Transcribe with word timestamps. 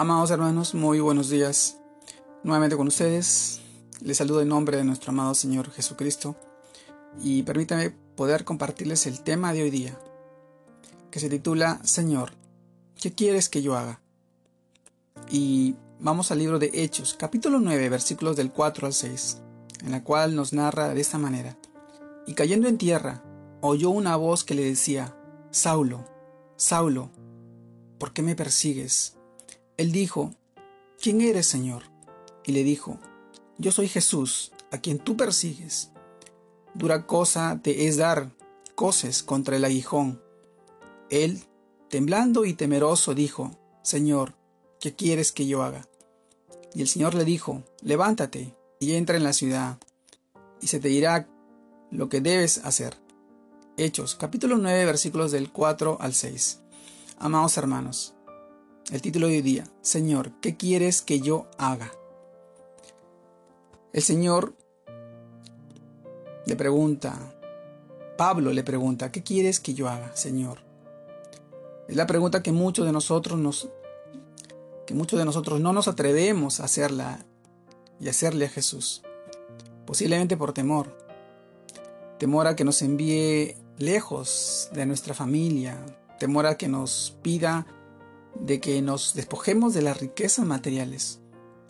Amados 0.00 0.30
hermanos, 0.30 0.74
muy 0.74 1.00
buenos 1.00 1.28
días. 1.28 1.76
Nuevamente 2.44 2.76
con 2.76 2.86
ustedes. 2.86 3.60
Les 4.00 4.16
saludo 4.16 4.40
en 4.40 4.48
nombre 4.48 4.76
de 4.76 4.84
nuestro 4.84 5.10
amado 5.10 5.34
Señor 5.34 5.72
Jesucristo 5.72 6.36
y 7.20 7.42
permítanme 7.42 7.90
poder 8.14 8.44
compartirles 8.44 9.08
el 9.08 9.24
tema 9.24 9.52
de 9.52 9.64
hoy 9.64 9.70
día, 9.70 9.98
que 11.10 11.18
se 11.18 11.28
titula 11.28 11.80
Señor, 11.82 12.30
¿qué 12.94 13.12
quieres 13.12 13.48
que 13.48 13.60
yo 13.60 13.76
haga? 13.76 14.00
Y 15.32 15.74
vamos 15.98 16.30
al 16.30 16.38
libro 16.38 16.60
de 16.60 16.70
Hechos, 16.74 17.16
capítulo 17.18 17.58
9, 17.58 17.88
versículos 17.88 18.36
del 18.36 18.52
4 18.52 18.86
al 18.86 18.92
6, 18.92 19.38
en 19.84 19.90
la 19.90 20.04
cual 20.04 20.36
nos 20.36 20.52
narra 20.52 20.94
de 20.94 21.00
esta 21.00 21.18
manera. 21.18 21.58
Y 22.24 22.34
cayendo 22.34 22.68
en 22.68 22.78
tierra, 22.78 23.24
oyó 23.62 23.90
una 23.90 24.14
voz 24.14 24.44
que 24.44 24.54
le 24.54 24.62
decía, 24.62 25.16
Saulo, 25.50 26.04
Saulo, 26.54 27.10
¿por 27.98 28.12
qué 28.12 28.22
me 28.22 28.36
persigues? 28.36 29.17
Él 29.78 29.92
dijo, 29.92 30.34
¿quién 31.00 31.20
eres, 31.20 31.46
Señor? 31.46 31.84
Y 32.44 32.50
le 32.50 32.64
dijo, 32.64 32.98
yo 33.58 33.70
soy 33.70 33.86
Jesús, 33.86 34.50
a 34.72 34.78
quien 34.78 34.98
tú 34.98 35.16
persigues. 35.16 35.92
Dura 36.74 37.06
cosa 37.06 37.60
te 37.62 37.86
es 37.86 37.96
dar 37.96 38.32
coces 38.74 39.22
contra 39.22 39.56
el 39.56 39.64
aguijón. 39.64 40.20
Él, 41.10 41.44
temblando 41.88 42.44
y 42.44 42.54
temeroso, 42.54 43.14
dijo, 43.14 43.52
Señor, 43.82 44.34
¿qué 44.80 44.96
quieres 44.96 45.30
que 45.30 45.46
yo 45.46 45.62
haga? 45.62 45.88
Y 46.74 46.82
el 46.82 46.88
Señor 46.88 47.14
le 47.14 47.24
dijo, 47.24 47.62
levántate 47.80 48.56
y 48.80 48.94
entra 48.94 49.16
en 49.16 49.24
la 49.24 49.32
ciudad, 49.32 49.78
y 50.60 50.66
se 50.66 50.80
te 50.80 50.88
dirá 50.88 51.28
lo 51.92 52.08
que 52.08 52.20
debes 52.20 52.58
hacer. 52.64 52.96
Hechos, 53.76 54.16
capítulo 54.16 54.58
9, 54.58 54.86
versículos 54.86 55.30
del 55.30 55.52
4 55.52 55.98
al 56.00 56.14
6. 56.14 56.62
Amados 57.18 57.56
hermanos, 57.56 58.14
el 58.90 59.02
título 59.02 59.26
de 59.26 59.34
hoy 59.34 59.42
día, 59.42 59.68
Señor, 59.82 60.32
¿qué 60.40 60.56
quieres 60.56 61.02
que 61.02 61.20
yo 61.20 61.46
haga? 61.58 61.92
El 63.92 64.02
Señor 64.02 64.54
le 66.46 66.56
pregunta, 66.56 67.34
Pablo 68.16 68.52
le 68.52 68.64
pregunta, 68.64 69.12
¿qué 69.12 69.22
quieres 69.22 69.60
que 69.60 69.74
yo 69.74 69.88
haga, 69.88 70.16
Señor? 70.16 70.60
Es 71.86 71.96
la 71.96 72.06
pregunta 72.06 72.42
que 72.42 72.52
muchos 72.52 72.86
de 72.86 72.92
nosotros 72.92 73.38
nos 73.38 73.68
que 74.86 74.94
muchos 74.94 75.18
de 75.18 75.26
nosotros 75.26 75.60
no 75.60 75.74
nos 75.74 75.86
atrevemos 75.86 76.60
a 76.60 76.64
hacerla 76.64 77.26
y 78.00 78.08
hacerle 78.08 78.46
a 78.46 78.48
Jesús. 78.48 79.02
Posiblemente 79.84 80.38
por 80.38 80.54
temor. 80.54 80.96
Temor 82.18 82.46
a 82.46 82.56
que 82.56 82.64
nos 82.64 82.80
envíe 82.80 83.54
lejos 83.76 84.70
de 84.72 84.86
nuestra 84.86 85.12
familia. 85.12 85.76
Temor 86.18 86.46
a 86.46 86.56
que 86.56 86.68
nos 86.68 87.18
pida 87.20 87.66
de 88.34 88.60
que 88.60 88.80
nos 88.82 89.14
despojemos 89.14 89.74
de 89.74 89.82
las 89.82 90.00
riquezas 90.00 90.46
materiales, 90.46 91.20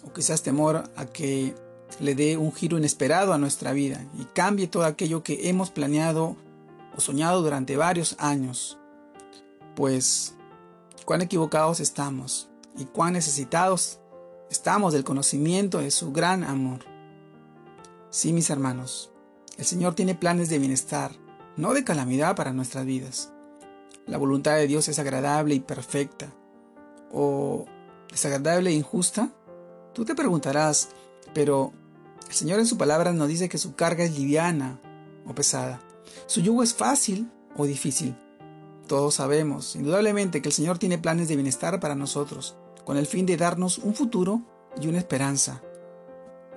o 0.04 0.12
quizás 0.12 0.42
temor 0.42 0.90
a 0.96 1.06
que 1.06 1.54
le 2.00 2.14
dé 2.14 2.36
un 2.36 2.52
giro 2.52 2.78
inesperado 2.78 3.32
a 3.32 3.38
nuestra 3.38 3.72
vida 3.72 4.04
y 4.18 4.24
cambie 4.26 4.68
todo 4.68 4.84
aquello 4.84 5.22
que 5.22 5.48
hemos 5.48 5.70
planeado 5.70 6.36
o 6.96 7.00
soñado 7.00 7.42
durante 7.42 7.76
varios 7.76 8.16
años. 8.18 8.78
Pues, 9.74 10.34
cuán 11.04 11.22
equivocados 11.22 11.80
estamos 11.80 12.48
y 12.76 12.84
cuán 12.84 13.14
necesitados 13.14 14.00
estamos 14.50 14.92
del 14.92 15.04
conocimiento 15.04 15.78
de 15.78 15.90
su 15.90 16.12
gran 16.12 16.44
amor. 16.44 16.80
Sí, 18.10 18.32
mis 18.32 18.50
hermanos, 18.50 19.10
el 19.56 19.64
Señor 19.64 19.94
tiene 19.94 20.14
planes 20.14 20.48
de 20.48 20.58
bienestar, 20.58 21.12
no 21.56 21.74
de 21.74 21.84
calamidad 21.84 22.36
para 22.36 22.52
nuestras 22.52 22.84
vidas. 22.84 23.32
La 24.06 24.18
voluntad 24.18 24.56
de 24.56 24.66
Dios 24.66 24.88
es 24.88 24.98
agradable 24.98 25.54
y 25.54 25.60
perfecta 25.60 26.32
o 27.12 27.66
desagradable 28.10 28.70
e 28.70 28.74
injusta? 28.74 29.30
Tú 29.94 30.04
te 30.04 30.14
preguntarás, 30.14 30.90
pero 31.34 31.72
el 32.28 32.34
Señor 32.34 32.58
en 32.58 32.66
su 32.66 32.76
palabra 32.76 33.12
nos 33.12 33.28
dice 33.28 33.48
que 33.48 33.58
su 33.58 33.74
carga 33.74 34.04
es 34.04 34.16
liviana 34.18 34.80
o 35.26 35.34
pesada. 35.34 35.80
Su 36.26 36.40
yugo 36.40 36.62
es 36.62 36.74
fácil 36.74 37.30
o 37.56 37.66
difícil. 37.66 38.16
Todos 38.86 39.16
sabemos, 39.16 39.76
indudablemente, 39.76 40.40
que 40.40 40.48
el 40.48 40.54
Señor 40.54 40.78
tiene 40.78 40.98
planes 40.98 41.28
de 41.28 41.36
bienestar 41.36 41.78
para 41.80 41.94
nosotros, 41.94 42.56
con 42.84 42.96
el 42.96 43.06
fin 43.06 43.26
de 43.26 43.36
darnos 43.36 43.78
un 43.78 43.94
futuro 43.94 44.42
y 44.80 44.88
una 44.88 44.98
esperanza. 44.98 45.62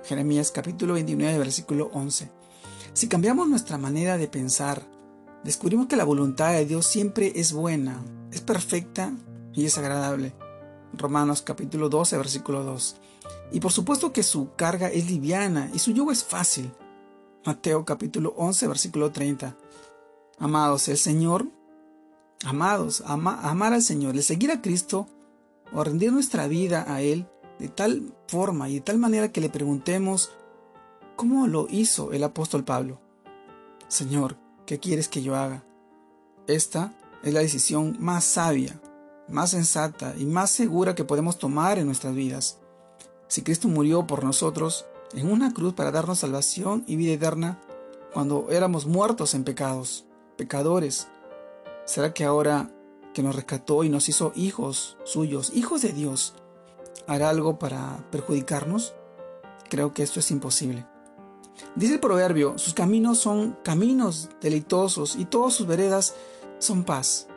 Jeremías 0.04 0.50
capítulo 0.50 0.94
29, 0.94 1.38
versículo 1.38 1.90
11. 1.92 2.30
Si 2.94 3.08
cambiamos 3.08 3.48
nuestra 3.48 3.78
manera 3.78 4.18
de 4.18 4.28
pensar, 4.28 4.82
descubrimos 5.44 5.86
que 5.86 5.96
la 5.96 6.04
voluntad 6.04 6.52
de 6.52 6.66
Dios 6.66 6.86
siempre 6.86 7.32
es 7.36 7.52
buena, 7.52 8.02
es 8.30 8.40
perfecta 8.40 9.12
y 9.52 9.66
es 9.66 9.78
agradable. 9.78 10.34
Romanos 10.94 11.42
capítulo 11.42 11.88
12, 11.88 12.18
versículo 12.18 12.64
2. 12.64 12.96
Y 13.52 13.60
por 13.60 13.72
supuesto 13.72 14.12
que 14.12 14.22
su 14.22 14.54
carga 14.56 14.88
es 14.88 15.10
liviana 15.10 15.70
y 15.74 15.78
su 15.78 15.92
yugo 15.92 16.12
es 16.12 16.24
fácil. 16.24 16.70
Mateo 17.44 17.84
capítulo 17.84 18.34
11, 18.36 18.68
versículo 18.68 19.10
30. 19.10 19.56
Amados, 20.38 20.88
el 20.88 20.98
Señor, 20.98 21.46
amados, 22.44 23.02
amar 23.06 23.72
al 23.72 23.82
Señor, 23.82 24.16
el 24.16 24.22
seguir 24.22 24.50
a 24.50 24.60
Cristo 24.60 25.06
o 25.72 25.82
rendir 25.82 26.12
nuestra 26.12 26.46
vida 26.46 26.84
a 26.86 27.00
Él 27.00 27.26
de 27.58 27.68
tal 27.68 28.14
forma 28.28 28.68
y 28.68 28.74
de 28.74 28.80
tal 28.80 28.98
manera 28.98 29.32
que 29.32 29.40
le 29.40 29.48
preguntemos 29.48 30.30
cómo 31.16 31.46
lo 31.46 31.68
hizo 31.70 32.12
el 32.12 32.24
apóstol 32.24 32.64
Pablo. 32.64 33.00
Señor, 33.88 34.36
¿qué 34.66 34.78
quieres 34.78 35.08
que 35.08 35.22
yo 35.22 35.36
haga? 35.36 35.64
Esta 36.46 36.92
es 37.22 37.32
la 37.32 37.40
decisión 37.40 37.96
más 38.00 38.24
sabia 38.24 38.80
más 39.32 39.50
sensata 39.50 40.14
y 40.18 40.24
más 40.24 40.50
segura 40.50 40.94
que 40.94 41.04
podemos 41.04 41.38
tomar 41.38 41.78
en 41.78 41.86
nuestras 41.86 42.14
vidas. 42.14 42.58
Si 43.28 43.42
Cristo 43.42 43.68
murió 43.68 44.06
por 44.06 44.24
nosotros 44.24 44.84
en 45.14 45.30
una 45.30 45.52
cruz 45.52 45.74
para 45.74 45.90
darnos 45.90 46.20
salvación 46.20 46.84
y 46.86 46.96
vida 46.96 47.12
eterna 47.12 47.58
cuando 48.12 48.48
éramos 48.50 48.86
muertos 48.86 49.34
en 49.34 49.44
pecados, 49.44 50.04
pecadores, 50.36 51.08
¿será 51.86 52.12
que 52.12 52.24
ahora 52.24 52.70
que 53.14 53.22
nos 53.22 53.34
rescató 53.34 53.84
y 53.84 53.88
nos 53.88 54.08
hizo 54.08 54.32
hijos 54.36 54.98
suyos, 55.04 55.50
hijos 55.54 55.82
de 55.82 55.92
Dios, 55.92 56.34
hará 57.06 57.30
algo 57.30 57.58
para 57.58 58.04
perjudicarnos? 58.10 58.94
Creo 59.68 59.94
que 59.94 60.02
esto 60.02 60.20
es 60.20 60.30
imposible. 60.30 60.86
Dice 61.74 61.94
el 61.94 62.00
proverbio, 62.00 62.58
sus 62.58 62.74
caminos 62.74 63.18
son 63.18 63.56
caminos 63.62 64.28
deleitosos 64.40 65.16
y 65.16 65.24
todas 65.24 65.54
sus 65.54 65.66
veredas 65.66 66.14
son 66.58 66.84
paz. 66.84 67.28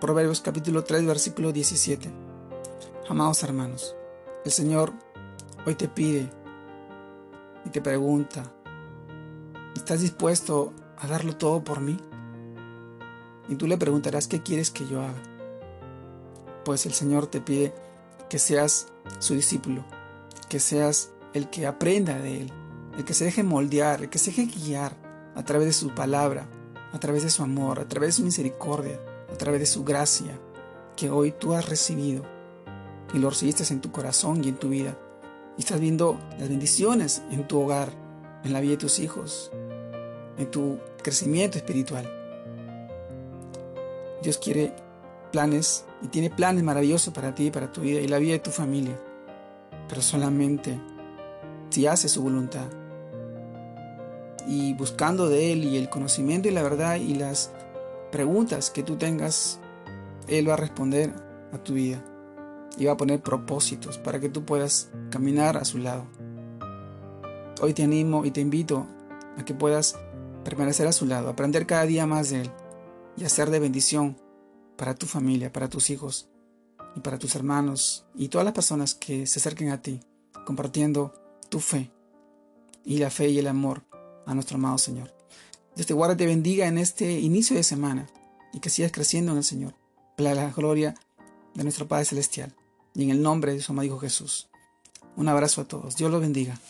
Proverbios 0.00 0.40
capítulo 0.40 0.84
3, 0.84 1.04
versículo 1.06 1.50
17. 1.50 2.08
Amados 3.08 3.42
hermanos, 3.42 3.96
el 4.44 4.52
Señor 4.52 4.92
hoy 5.66 5.74
te 5.74 5.88
pide 5.88 6.30
y 7.64 7.70
te 7.70 7.82
pregunta, 7.82 8.44
¿estás 9.74 10.00
dispuesto 10.00 10.72
a 10.98 11.08
darlo 11.08 11.36
todo 11.36 11.64
por 11.64 11.80
mí? 11.80 11.98
Y 13.48 13.56
tú 13.56 13.66
le 13.66 13.76
preguntarás, 13.76 14.28
¿qué 14.28 14.40
quieres 14.40 14.70
que 14.70 14.86
yo 14.86 15.02
haga? 15.02 15.20
Pues 16.64 16.86
el 16.86 16.92
Señor 16.92 17.26
te 17.26 17.40
pide 17.40 17.74
que 18.28 18.38
seas 18.38 18.92
su 19.18 19.34
discípulo, 19.34 19.84
que 20.48 20.60
seas 20.60 21.10
el 21.32 21.50
que 21.50 21.66
aprenda 21.66 22.16
de 22.18 22.42
Él, 22.42 22.52
el 22.96 23.04
que 23.04 23.14
se 23.14 23.24
deje 23.24 23.42
moldear, 23.42 24.02
el 24.02 24.10
que 24.10 24.20
se 24.20 24.30
deje 24.30 24.46
guiar 24.46 24.94
a 25.34 25.42
través 25.42 25.66
de 25.66 25.72
su 25.72 25.92
palabra, 25.92 26.48
a 26.92 27.00
través 27.00 27.24
de 27.24 27.30
su 27.30 27.42
amor, 27.42 27.80
a 27.80 27.88
través 27.88 28.10
de 28.10 28.12
su 28.12 28.22
misericordia, 28.22 29.00
a 29.32 29.36
través 29.36 29.60
de 29.60 29.66
su 29.66 29.84
gracia 29.84 30.38
que 30.96 31.10
hoy 31.10 31.32
tú 31.32 31.54
has 31.54 31.68
recibido 31.68 32.24
y 33.14 33.18
lo 33.18 33.30
recibiste 33.30 33.64
en 33.72 33.80
tu 33.80 33.92
corazón 33.92 34.42
y 34.44 34.48
en 34.48 34.56
tu 34.56 34.68
vida. 34.68 34.98
Y 35.56 35.60
estás 35.60 35.80
viendo 35.80 36.18
las 36.38 36.48
bendiciones 36.48 37.22
en 37.30 37.46
tu 37.46 37.60
hogar, 37.60 37.90
en 38.44 38.52
la 38.52 38.60
vida 38.60 38.72
de 38.72 38.78
tus 38.78 38.98
hijos, 38.98 39.50
en 40.36 40.50
tu 40.50 40.78
crecimiento 41.02 41.58
espiritual. 41.58 42.08
Dios 44.22 44.38
quiere 44.38 44.74
planes 45.32 45.84
y 46.02 46.08
tiene 46.08 46.30
planes 46.30 46.64
maravillosos 46.64 47.12
para 47.12 47.34
ti, 47.34 47.50
para 47.50 47.72
tu 47.72 47.80
vida 47.82 48.00
y 48.00 48.08
la 48.08 48.18
vida 48.18 48.32
de 48.32 48.38
tu 48.40 48.50
familia. 48.50 48.98
Pero 49.88 50.02
solamente 50.02 50.78
si 51.70 51.86
haces 51.86 52.12
su 52.12 52.22
voluntad 52.22 52.66
y 54.46 54.74
buscando 54.74 55.28
de 55.28 55.52
Él 55.52 55.64
y 55.64 55.76
el 55.76 55.88
conocimiento 55.88 56.48
y 56.48 56.52
la 56.52 56.62
verdad 56.62 56.96
y 56.96 57.14
las 57.14 57.52
preguntas 58.10 58.70
que 58.70 58.82
tú 58.82 58.96
tengas, 58.96 59.60
Él 60.26 60.48
va 60.48 60.54
a 60.54 60.58
responder 60.58 61.14
a 61.52 61.58
tu 61.58 61.74
vida 61.74 62.04
y 62.76 62.86
va 62.86 62.92
a 62.92 62.96
poner 62.96 63.20
propósitos 63.20 63.98
para 63.98 64.20
que 64.20 64.28
tú 64.28 64.44
puedas 64.44 64.90
caminar 65.10 65.56
a 65.56 65.64
su 65.64 65.78
lado. 65.78 66.06
Hoy 67.60 67.74
te 67.74 67.82
animo 67.82 68.24
y 68.24 68.30
te 68.30 68.40
invito 68.40 68.86
a 69.36 69.44
que 69.44 69.54
puedas 69.54 69.96
permanecer 70.44 70.86
a 70.86 70.92
su 70.92 71.06
lado, 71.06 71.28
aprender 71.28 71.66
cada 71.66 71.86
día 71.86 72.06
más 72.06 72.30
de 72.30 72.42
Él 72.42 72.50
y 73.16 73.24
hacer 73.24 73.50
de 73.50 73.58
bendición 73.58 74.16
para 74.76 74.94
tu 74.94 75.06
familia, 75.06 75.52
para 75.52 75.68
tus 75.68 75.90
hijos 75.90 76.28
y 76.94 77.00
para 77.00 77.18
tus 77.18 77.34
hermanos 77.34 78.06
y 78.14 78.28
todas 78.28 78.44
las 78.44 78.54
personas 78.54 78.94
que 78.94 79.26
se 79.26 79.40
acerquen 79.40 79.70
a 79.70 79.82
ti, 79.82 80.00
compartiendo 80.46 81.12
tu 81.48 81.60
fe 81.60 81.90
y 82.84 82.98
la 82.98 83.10
fe 83.10 83.28
y 83.28 83.38
el 83.38 83.48
amor 83.48 83.82
a 84.24 84.34
nuestro 84.34 84.56
amado 84.56 84.78
Señor. 84.78 85.17
Dios 85.78 85.86
te 85.86 85.94
guarde 85.94 86.14
y 86.14 86.16
te 86.16 86.26
bendiga 86.26 86.66
en 86.66 86.76
este 86.76 87.20
inicio 87.20 87.54
de 87.54 87.62
semana 87.62 88.08
y 88.52 88.58
que 88.58 88.68
sigas 88.68 88.90
creciendo 88.90 89.30
en 89.30 89.38
el 89.38 89.44
Señor. 89.44 89.74
Para 90.16 90.34
la 90.34 90.50
gloria 90.50 90.96
de 91.54 91.62
nuestro 91.62 91.86
Padre 91.86 92.04
Celestial. 92.04 92.52
Y 92.96 93.04
en 93.04 93.10
el 93.10 93.22
nombre 93.22 93.54
de 93.54 93.62
su 93.62 93.70
amado 93.70 93.86
Hijo 93.86 94.00
Jesús. 94.00 94.48
Un 95.14 95.28
abrazo 95.28 95.60
a 95.60 95.66
todos. 95.66 95.94
Dios 95.94 96.10
los 96.10 96.20
bendiga. 96.20 96.60